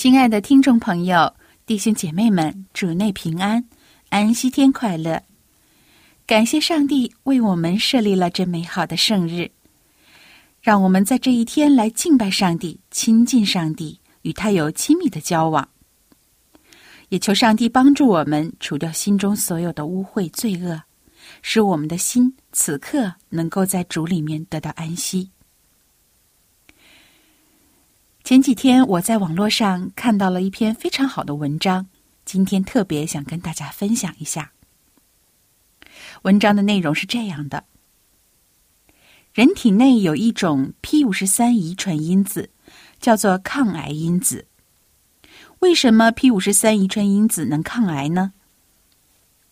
[0.00, 1.34] 亲爱的听众朋友、
[1.66, 3.64] 弟兄姐妹们，主内平安，
[4.10, 5.20] 安息天快乐！
[6.24, 9.50] 感谢上帝为我们设立了这美好的圣日，
[10.62, 15.68] 让我们在这一天来敬拜上帝、亲近上帝，与他有亲密的交往。
[17.08, 20.80] 也求上帝帮助我们除掉心中所有的污秽罪恶，
[21.42, 25.28] 使我们的心此刻能够在主里面得到安息。
[28.28, 31.86] 前几天我在网络上看到了一篇非常好的文章，
[32.26, 34.52] 今天特别想跟大家分享一下。
[36.24, 37.64] 文章的内容是这样的：
[39.32, 42.50] 人体内有一种 P 五十三遗传因子，
[43.00, 44.46] 叫做抗癌因子。
[45.60, 48.34] 为什么 P 五十三遗传因子能抗癌呢？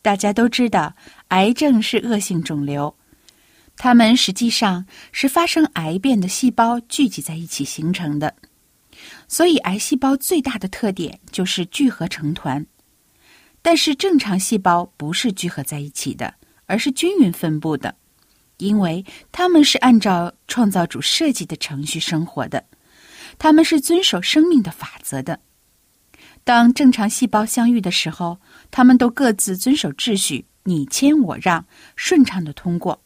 [0.03, 0.95] 大家都知道，
[1.29, 2.95] 癌症是恶性肿瘤，
[3.79, 8.35] 它们实际上是发生癌变的细胞聚集在一起形成的。
[9.29, 12.65] 所以，癌细胞最大的特点就是聚合成团，
[13.63, 16.35] 但是正常细胞不是聚合在一起的，
[16.67, 17.97] 而是均匀分布的，
[18.59, 22.65] 因为它们是按照创造主设计的程序生活的，
[23.39, 25.41] 它们是遵守生命的法则的。
[26.45, 28.39] 当正常细胞相遇的时候，
[28.71, 31.67] 它们都各自遵守秩序，你谦我让，
[31.97, 33.03] 顺畅的通过。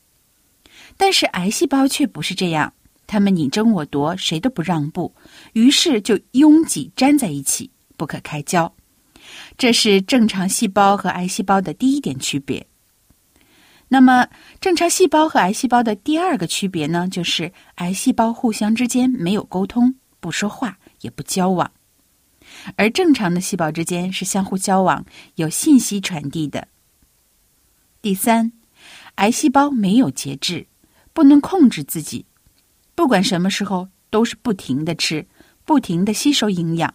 [0.97, 2.75] 但是癌细胞却不是这样。
[3.11, 5.13] 他们你争我夺，谁都不让步，
[5.55, 8.73] 于是就拥挤粘在一起，不可开交。
[9.59, 12.65] 这是正常细胞和癌细胞的第一点区别。
[13.89, 14.29] 那么，
[14.61, 17.09] 正常细胞和癌细胞的第二个区别呢？
[17.11, 21.69] 就是癌细胞互相之间没有沟通，不说话，也不交往，
[22.77, 25.05] 而正常的细胞之间是相互交往，
[25.35, 26.69] 有信息传递的。
[28.01, 28.53] 第三，
[29.17, 30.69] 癌细胞没有节制，
[31.13, 32.25] 不能控制自己。
[33.01, 35.27] 不管什么时候都是不停的吃，
[35.65, 36.95] 不停的吸收营养，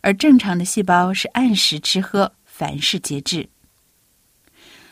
[0.00, 3.50] 而正常的细胞是按时吃喝，凡事节制。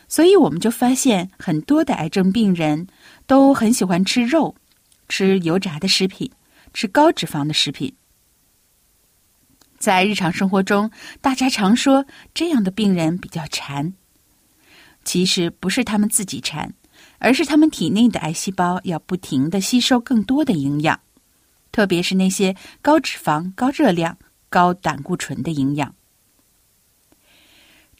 [0.07, 2.85] 所以我们就发现很多的癌症病人
[3.25, 4.55] 都很喜欢吃肉，
[5.09, 6.31] 吃油炸的食品，
[6.75, 7.95] 吃高脂肪的食品。
[9.79, 10.91] 在日常生活中，
[11.21, 13.95] 大家常说这样的病人比较馋，
[15.03, 16.71] 其实不是他们自己馋。
[17.23, 20.99] 而是他们体内的癌细胞要不停的吸收更多的营养，
[21.71, 24.17] 特别是那些高脂肪、高热量、
[24.49, 25.95] 高胆固醇的营养。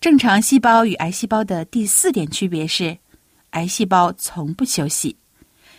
[0.01, 2.97] 正常细胞与癌细胞的第四点区别是，
[3.51, 5.15] 癌细胞从不休息，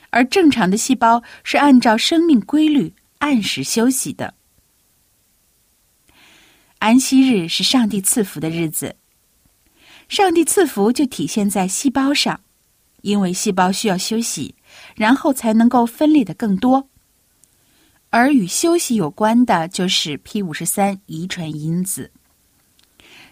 [0.09, 4.33] 而正常的细胞是按照生命规律按时休息的。
[6.79, 8.97] 安息日是上帝赐福的日子，
[10.09, 12.41] 上帝赐福就体现在细胞上。
[13.05, 14.55] 因为细胞需要休息，
[14.97, 16.89] 然后才能够分裂的更多。
[18.09, 22.11] 而与休息有关的，就是 P 五十三遗传因子。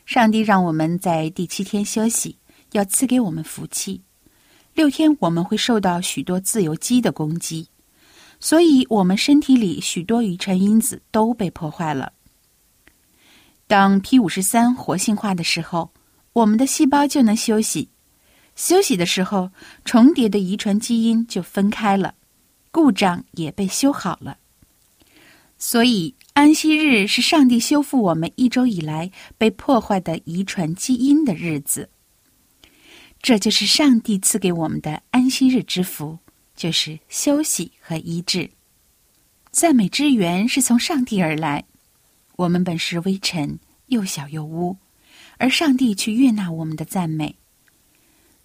[0.04, 2.36] 上帝让我们在第七天休息，
[2.72, 4.02] 要赐给我们福气。
[4.74, 7.66] 六天我们会受到许多自由基的攻击，
[8.40, 12.12] 所以我们身体里许多遗传因子都被破坏了。
[13.66, 15.90] 当 P 五十三活性化的时候，
[16.34, 17.88] 我们的细胞就能休息。
[18.54, 19.50] 休息的时候，
[19.84, 22.14] 重叠的遗传基因就分开了，
[22.70, 24.38] 故障也被修好了。
[25.58, 31.88] 所以，安息日是上帝修复我们一周以来被破坏的遗传基因的日子。
[33.20, 36.18] 这就是上帝赐给我们的安息日之福，
[36.56, 38.50] 就是休息和医治。
[39.52, 41.64] 赞美之源是从上帝而来，
[42.36, 44.76] 我们本是微尘，又小又污，
[45.38, 47.36] 而上帝去悦纳我们的赞美。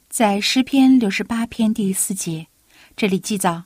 [0.09, 2.47] 在诗篇六十八篇第四节，
[2.95, 3.63] 这里记载：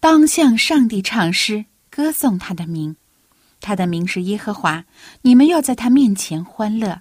[0.00, 2.94] 当向上帝唱诗，歌颂他的名，
[3.60, 4.84] 他的名是耶和华，
[5.22, 7.00] 你们要在他面前欢乐。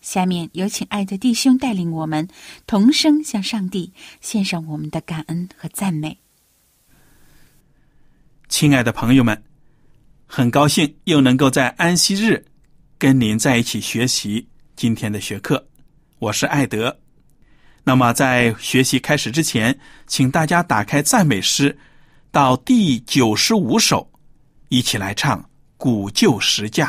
[0.00, 2.28] 下面有请爱的弟兄带领我们
[2.66, 6.18] 同声向上帝献上我们的感恩和赞美。
[8.48, 9.42] 亲爱的朋友们，
[10.26, 12.44] 很高兴又能够在安息日
[12.98, 15.66] 跟您在一起学习今天的学课。
[16.18, 17.03] 我是艾德。
[17.84, 21.78] 那么在学习开始之前，请大家打开赞美诗，
[22.30, 24.10] 到第九十五首，
[24.70, 25.38] 一起来唱
[25.76, 26.86] 《古旧时架》。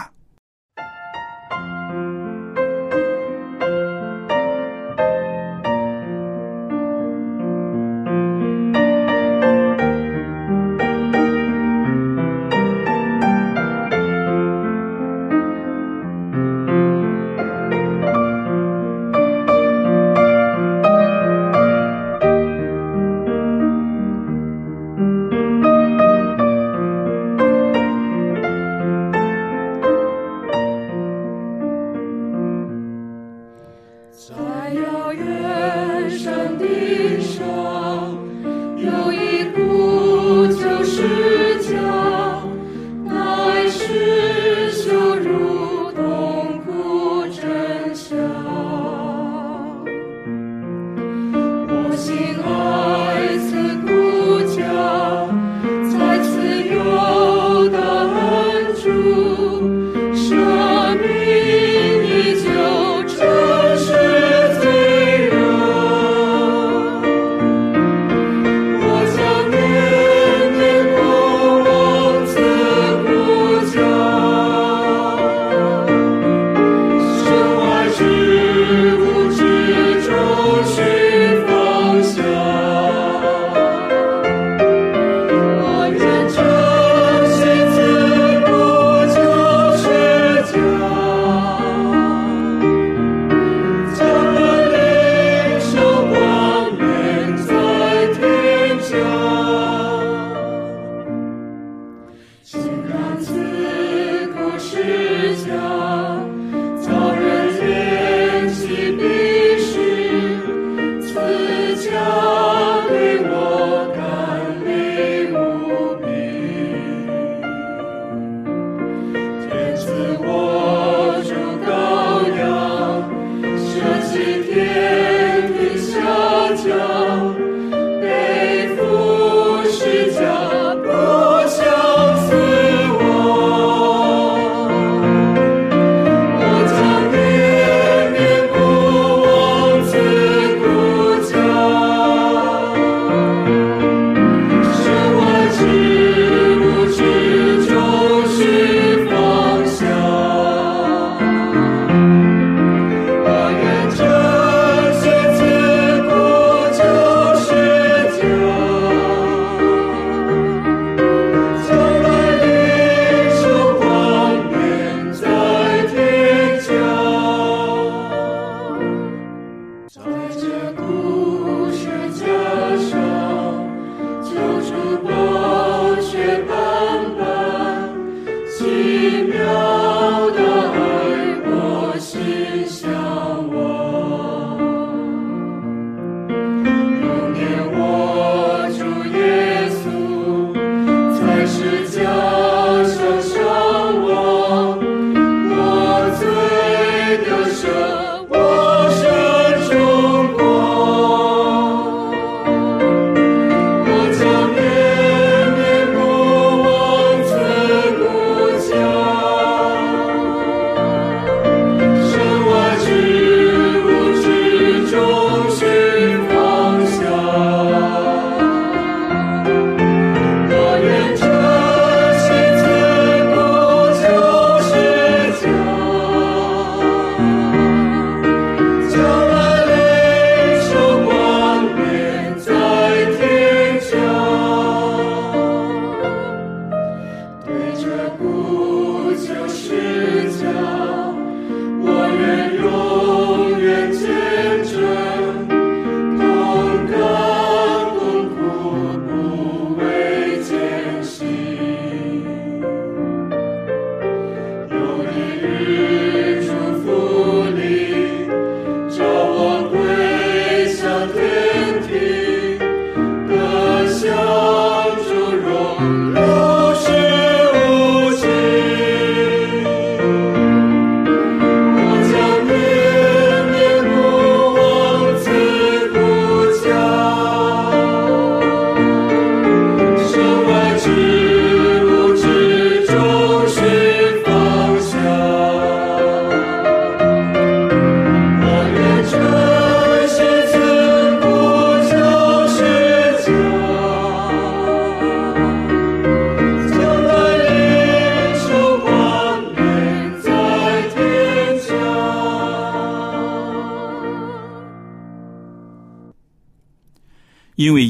[265.86, 266.35] 无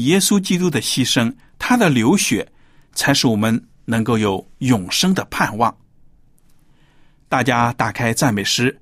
[0.06, 2.52] 耶稣基督的牺牲，他的流血，
[2.92, 5.76] 才使我们能够有永生的盼望。
[7.28, 8.80] 大家打开赞美诗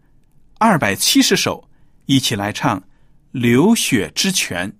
[0.59, 1.69] 二百七十首，
[2.04, 2.78] 一起来唱
[3.33, 4.71] 《流血之泉》。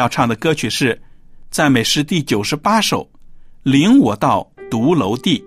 [0.00, 1.00] 要唱的歌曲是
[1.50, 3.04] 赞美诗第九十八首，
[3.62, 5.38] 《领我到独楼地》。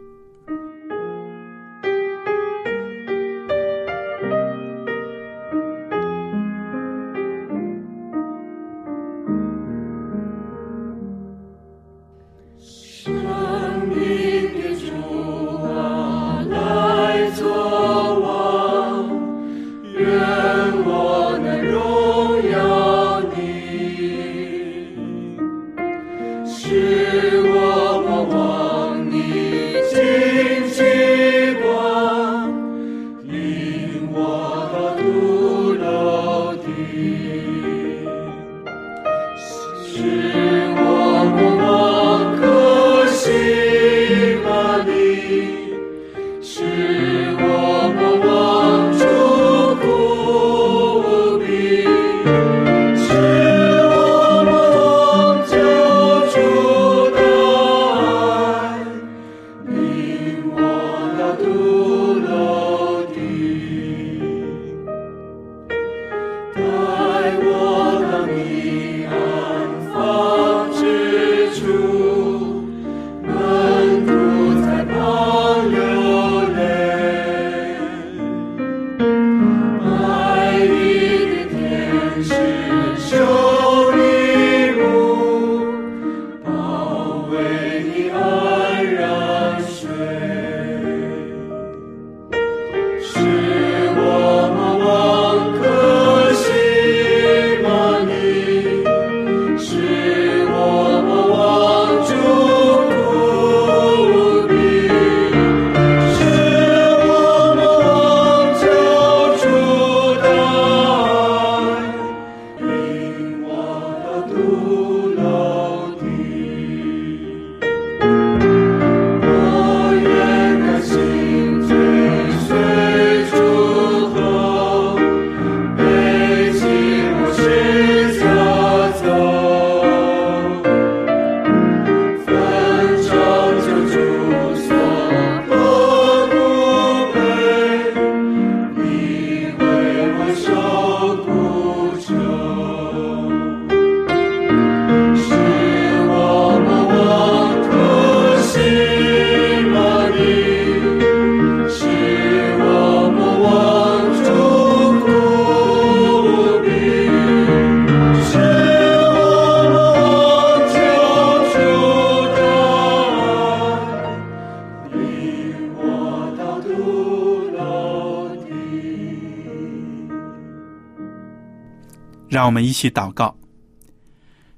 [172.34, 173.38] 让我们一起祷告。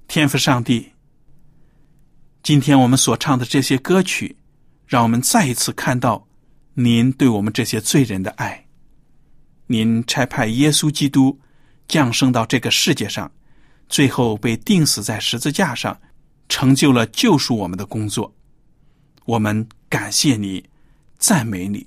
[0.07, 0.93] 天父上帝，
[2.41, 4.37] 今天我们所唱的这些歌曲，
[4.87, 6.25] 让我们再一次看到
[6.73, 8.65] 您对我们这些罪人的爱。
[9.67, 11.37] 您差派耶稣基督
[11.85, 13.29] 降生到这个世界上，
[13.89, 15.99] 最后被钉死在十字架上，
[16.47, 18.33] 成就了救赎我们的工作。
[19.25, 20.63] 我们感谢你，
[21.17, 21.85] 赞美你。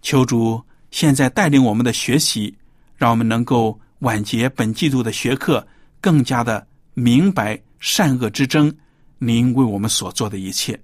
[0.00, 2.56] 求主现在带领我们的学习，
[2.96, 5.66] 让我们能够晚结本季度的学课，
[6.00, 6.64] 更加的
[6.94, 8.72] 明白善恶之争。
[9.18, 10.80] 您为我们所做的一切，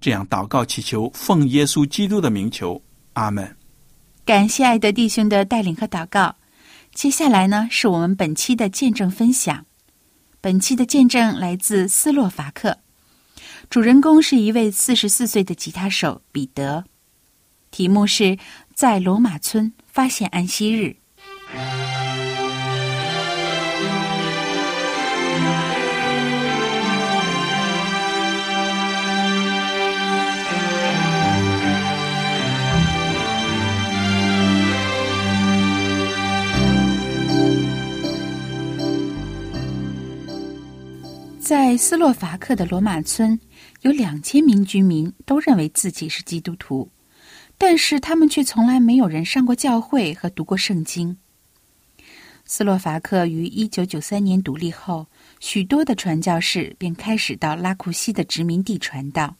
[0.00, 2.80] 这样祷告祈求，奉耶稣基督的名求，
[3.14, 3.56] 阿门。
[4.24, 6.36] 感谢爱德弟兄的带领和祷告。
[6.92, 9.66] 接下来呢，是我们本期的见证分享。
[10.40, 12.78] 本期的见证来自斯洛伐克，
[13.68, 16.84] 主人公是一位四十四岁的吉他手彼得。
[17.72, 18.38] 题目是
[18.76, 20.94] 在罗马村发现安息日。
[41.44, 43.38] 在斯洛伐克的罗马村，
[43.82, 46.90] 有两千名居民都认为自己是基督徒，
[47.58, 51.18] 但是他们却从来没有人上过教会和读过圣经。
[52.46, 55.06] 斯洛伐克于一九九三年独立后，
[55.38, 59.36] 许多的传教士便开始到拉库西的殖民地传道。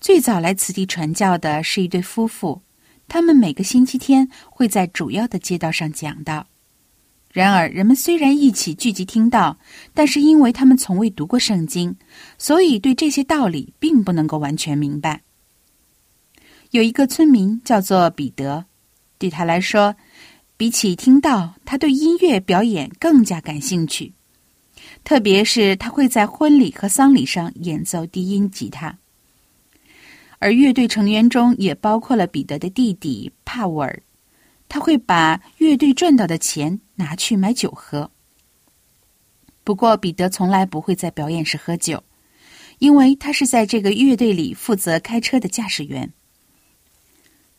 [0.00, 2.60] 最早来此地传教的是一对夫妇，
[3.06, 6.48] 他们每个星期天会在主要的街道上讲道。
[7.32, 9.56] 然而，人们虽然一起聚集听到，
[9.94, 11.96] 但是因为他们从未读过圣经，
[12.36, 15.22] 所以对这些道理并不能够完全明白。
[16.72, 18.66] 有一个村民叫做彼得，
[19.16, 19.96] 对他来说，
[20.58, 24.12] 比起听到，他对音乐表演更加感兴趣，
[25.02, 28.98] 特别是他会在婚礼和丧礼上演奏低音吉他。
[30.38, 34.02] 而乐队成员中也包括了彼得的弟弟帕沃尔。
[34.72, 38.10] 他会把乐队赚到的钱拿去买酒喝。
[39.64, 42.02] 不过，彼得从来不会在表演时喝酒，
[42.78, 46.10] 因为他是在这个乐队里负责开车的驾驶员。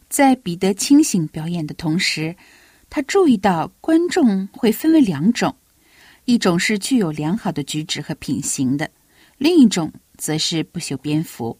[0.10, 2.36] 在彼得清醒表演的同时，
[2.90, 5.56] 他注意到观众会分为两种：
[6.26, 8.90] 一种是具有良好的举止和品行的，
[9.38, 11.60] 另一种则是不修边幅。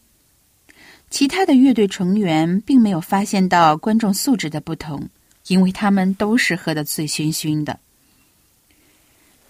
[1.12, 5.08] 其他的乐队成员并没有发现到观众素质的不同。
[5.48, 7.80] 因为他们都是喝得醉醺醺的，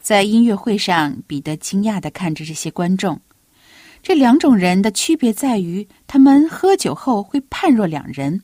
[0.02, 3.22] 在音乐会上，彼得惊讶地看着这些观众。
[4.02, 8.42] 这两种人的区别在于，他们喝酒后会判若两人。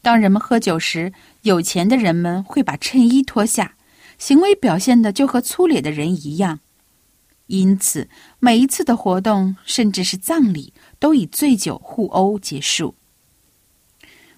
[0.00, 3.74] 当人们喝酒时，有钱的人们会把衬衣脱下，
[4.18, 6.60] 行为表现的就和粗劣的人一样。
[7.46, 12.94] 因此，每一次的活动，甚至是葬礼，都以醉酒互殴结束。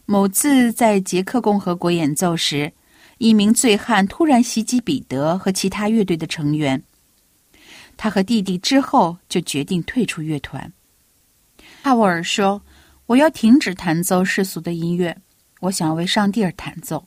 [0.09, 2.73] 某次在捷克共和国演奏时，
[3.19, 6.81] 一名醉汉突然袭击彼得和其他乐队的成员。
[7.97, 10.73] 他和弟弟之后就决定退出乐团。
[11.83, 12.63] 帕沃尔说
[13.07, 15.17] ：“我要停止弹奏世俗的音乐，
[15.61, 17.05] 我想为上帝而弹奏。”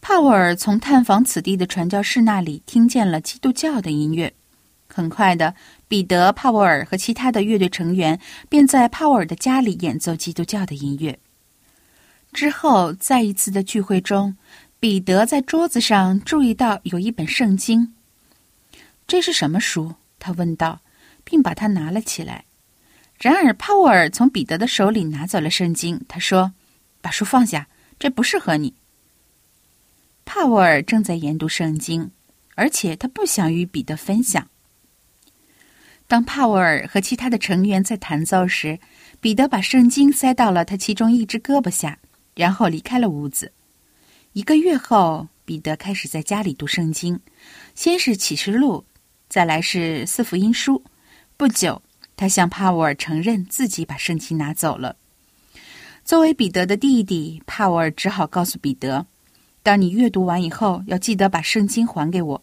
[0.00, 4.32] 帕沃尔从探访此地的传教士那里听见了基督教的音乐。
[4.88, 5.54] 很快的，
[5.88, 8.18] 彼得、帕沃尔和其他的乐队成员
[8.48, 11.18] 便在帕沃尔的家里演奏基督教的音乐。
[12.32, 14.36] 之后，在一次的聚会中，
[14.78, 17.94] 彼得在桌子上注意到有一本圣经。
[19.06, 19.94] 这是什么书？
[20.18, 20.80] 他问道，
[21.24, 22.44] 并把它拿了起来。
[23.18, 26.00] 然而，帕沃尔从彼得的手里拿走了圣经。
[26.08, 26.52] 他说
[27.02, 28.74] ：“把书放下，这不适合你。”
[30.24, 32.10] 帕沃尔正在研读圣经，
[32.54, 34.48] 而且他不想与彼得分享。
[36.06, 38.78] 当帕沃尔和其他的成员在弹奏时，
[39.20, 41.98] 彼得把圣经塞到了他其中一只胳膊下。
[42.40, 43.52] 然后离开了屋子。
[44.32, 47.20] 一个月后，彼得开始在家里读圣经，
[47.74, 48.82] 先是启示录，
[49.28, 50.82] 再来是四福音书。
[51.36, 51.82] 不久，
[52.16, 54.96] 他向帕沃尔承认自己把圣经拿走了。
[56.02, 59.04] 作为彼得的弟弟，帕沃尔只好告诉彼得
[59.62, 62.42] ：“当你阅读完以后，要记得把圣经还给我。”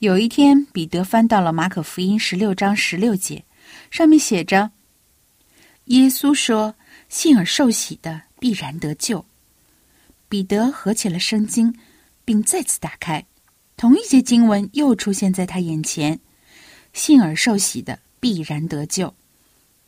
[0.00, 3.44] 有一天，彼得翻到了马可福音十六章十六节，
[3.90, 4.70] 上面写着
[5.92, 6.74] ：“耶稣说，
[7.10, 9.24] 信而受洗的。”必然得救。
[10.28, 11.74] 彼得合起了圣经，
[12.24, 13.24] 并再次打开，
[13.76, 16.18] 同一节经文又出现在他眼前
[16.92, 19.14] ：“信而受洗的必然得救。”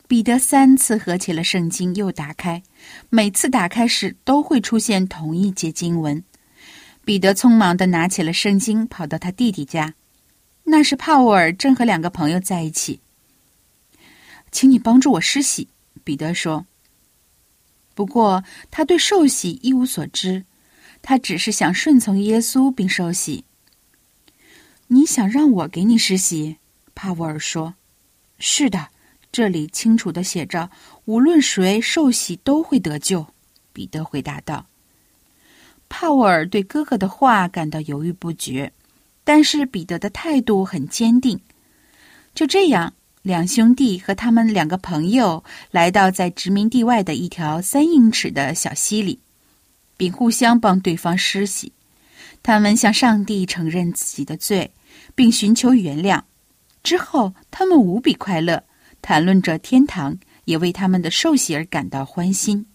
[0.07, 2.63] 彼得三次合起了圣经，又打开，
[3.09, 6.23] 每次打开时都会出现同一节经文。
[7.05, 9.93] 彼得匆忙的拿起了圣经，跑到他弟弟家。
[10.63, 13.01] 那时帕沃尔正和两个朋友在一起。
[14.51, 15.67] 请你帮助我施洗，
[16.03, 16.65] 彼得说。
[17.99, 20.45] 不过他对受洗一无所知，
[21.01, 23.43] 他只是想顺从耶稣并受洗。
[24.87, 26.55] 你想让我给你施洗？
[26.95, 27.75] 帕沃尔说
[28.39, 28.87] ：“是的，
[29.33, 30.69] 这里清楚的写着，
[31.03, 33.27] 无论谁受洗都会得救。”
[33.73, 34.67] 彼得回答道。
[35.89, 38.71] 帕沃尔对哥哥的话感到犹豫不决，
[39.25, 41.37] 但是彼得的态度很坚定。
[42.33, 49.19] 就这样，两兄弟和他们两个朋友来到在殖民地外的一条三英尺的小溪里，
[49.97, 51.71] 并互相帮对方施洗。
[52.41, 54.71] 他们向上帝承认自己的罪。
[55.15, 56.21] 并寻求原谅，
[56.81, 58.63] 之后他们无比快乐，
[59.01, 62.65] 谈论着天堂，也为他们的受洗而感到欢心。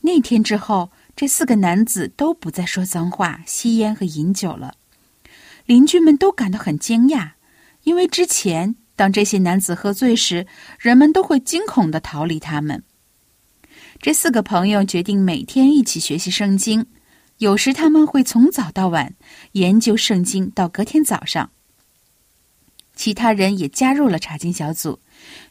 [0.00, 4.74] 那天之后，这四个男子都不再说脏话、吸烟和饮酒了。
[5.66, 7.30] 邻居们都感到很惊讶，
[7.84, 10.46] 因为之前当这些男子喝醉时，
[10.78, 12.82] 人们都会惊恐的逃离他们。
[13.98, 16.84] 这四个朋友决定每天一起学习圣经。
[17.38, 19.14] 有时他们会从早到晚
[19.52, 21.50] 研究圣经，到隔天早上。
[22.94, 25.00] 其他人也加入了查经小组。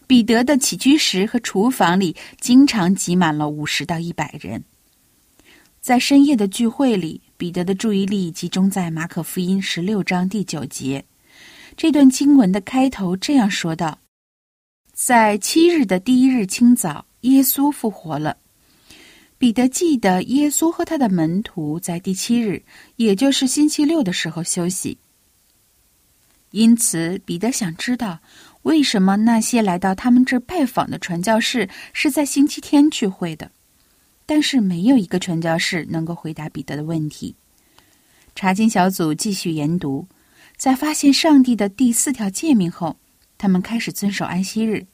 [0.06, 4.64] 彼得的起居室和厨房里经常挤满了五十到一百人。
[5.82, 11.04] 在深夜的聚会里，彼得的注意力集中在马可福音十六章第九节。
[11.80, 14.00] 这段经文的开头这样说道
[14.92, 18.36] ：“在七日的第一日清早，耶稣复活了。”
[19.40, 22.62] 彼得记得耶稣和他的门徒在第七日，
[22.98, 24.98] 也就是星期六的时候休息。
[26.52, 28.20] 因此，彼得想知道
[28.64, 33.50] 为什么那些来到他们这拜访的传教士是在星期天聚会的。
[34.26, 37.34] 但是，没有一个传教士能够回答彼得的问题。
[38.36, 40.06] 查经小组继续研读，
[40.60, 42.98] 在发现上帝的第四条诫命后，
[43.38, 44.86] 他们开始遵守安息日。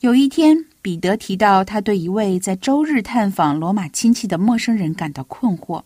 [0.00, 0.64] 有一天。
[0.86, 5.82] 彼得提到，他对一位在周日探访罗马亲戚的陌生人感到困惑。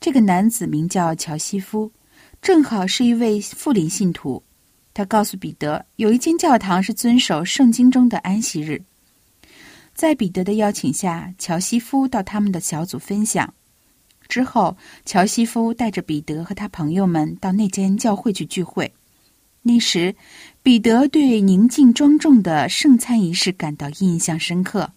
[0.00, 1.92] 这个男子名叫乔西夫，
[2.40, 4.42] 正好是一位富林信徒。
[4.94, 8.82] 他告诉彼得，有一间教堂是遵守圣经中的安息日。
[9.92, 13.52] 在彼得的邀请下，乔西夫到他们的小组分享。
[14.28, 18.92] 之后，乔西夫带着彼得和他朋友们到那间教会去聚会。
[19.62, 20.14] 那时，
[20.62, 24.92] 彼得对宁静庄重的圣餐仪式感到印象深刻。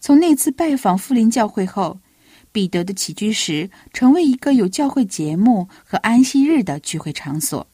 [0.00, 2.00] 从那次拜访富林教会后，
[2.52, 7.66] 彼得的起居室成为一个有教会节目和安息日的聚会场所。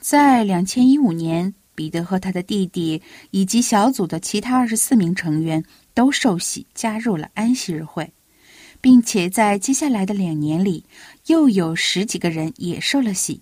[0.00, 8.12] 在两千一五年，彼得和他的弟弟以及小组的其他二十四名成员都受洗加入了安息日会，
[8.84, 10.84] 并且在接下来的两年里，
[11.28, 13.40] 又有十几个人也受了洗。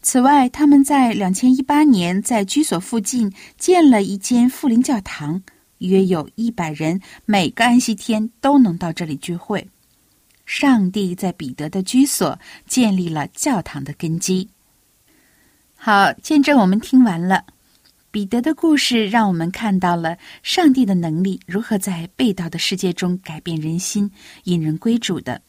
[0.00, 5.42] 此外，他们在两千一八年在居所附近建了一间富林教堂，
[5.80, 9.68] 约有一百人，每个安息天都能到这里聚会。
[10.46, 14.48] 上帝在彼得的居所建立了教堂的根基。
[15.76, 17.44] 好，见证我们听完了
[18.10, 24.10] 彼得的故事，让我们看到了上帝的能力如何在被盗的世界中改变人心，
[24.44, 25.42] 引人归主的。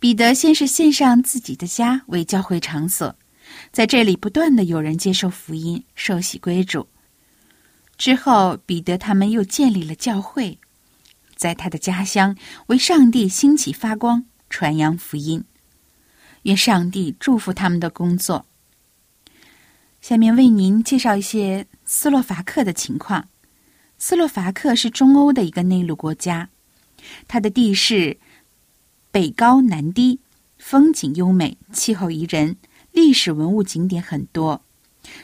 [0.00, 3.14] 彼得先是献上自己的家为教会场所。
[3.70, 6.88] 在这里，不断的有人接受福音、受洗归主。
[7.96, 10.58] 之后，彼得他们又建立了教会，
[11.36, 12.36] 在他的家乡
[12.66, 15.44] 为上帝兴起发光，传扬福音。
[16.42, 18.44] 愿上帝祝福他们的工作。
[20.04, 23.26] 下面为您介绍一些斯洛伐克的情况。
[23.96, 26.50] 斯洛伐克是中欧的一个内陆国家，
[27.26, 28.18] 它的地势
[29.10, 30.20] 北高南低，
[30.58, 32.54] 风景优美，气候宜人。
[32.92, 34.60] 历史文物景点很多，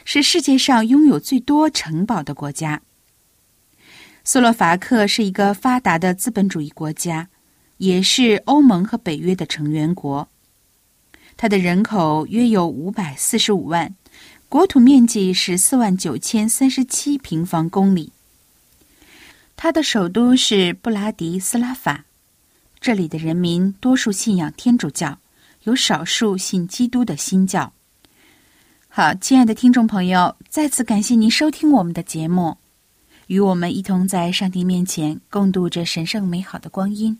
[0.03, 2.81] 是世界上拥有最多城堡的国家。
[4.23, 7.29] 斯洛伐克是一个发达的资本主义国家，
[7.77, 10.27] 也是欧盟和北约的成员国。
[11.37, 13.93] 它的人口约有五百四十五万，
[14.51, 18.11] 国土面积是四万九千三十七平方公里。
[19.55, 22.03] 它的首都是布拉迪斯拉法，
[22.81, 25.19] 这里的人民多数信仰天主教。
[25.63, 27.71] 有少数信基督的新教。
[28.89, 32.57] 好，亲爱的听众朋友，再次感谢您收听我们的节目，
[33.27, 37.17] 与我们一同在上帝面前共度这神圣美好的光阴。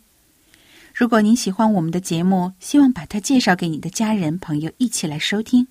[0.93, 5.69] 如果您喜欢我们的节目，希望把它介绍给你的家人朋友一起来收听。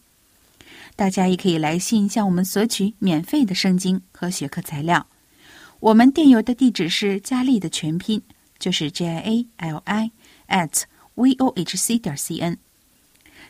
[1.01, 5.07] 大家也可以来信向我们索取免费的圣经和学科材料。
[5.79, 8.21] 我们电邮的地址是佳丽的全拼，
[8.59, 10.11] 就是 J A L I。
[10.49, 10.83] at
[11.17, 12.59] vohc 点 cn。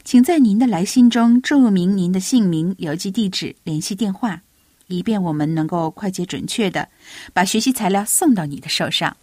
[0.05, 4.43] 请在您的来信中注明您的姓名、邮寄地址、联系电话，
[4.87, 6.89] 以便我们能够快捷准确的
[7.33, 9.17] 把学习材料送到你的手上。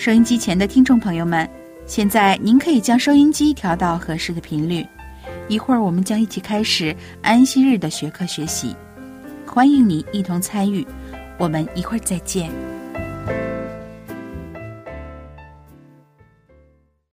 [0.00, 1.46] 收音机前的听众朋友们，
[1.84, 4.82] 现在您可以将收音机调到合适的频率。
[5.46, 8.74] 一会儿我们将一起开始安息日的学科学习，
[9.44, 10.86] 欢迎你一同参与。
[11.38, 12.50] 我们一会儿再见。